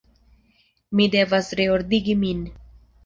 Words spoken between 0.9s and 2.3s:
Mi devas reordigi